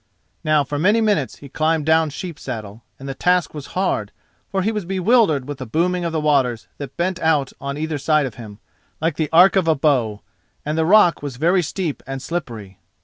[0.43, 4.11] Now for many minutes he climbed down Sheep saddle, and the task was hard,
[4.49, 7.99] for he was bewildered with the booming of the waters that bent out on either
[7.99, 8.57] side of him
[8.99, 10.21] like the arc of a bow,
[10.65, 12.79] and the rock was very steep and slippery.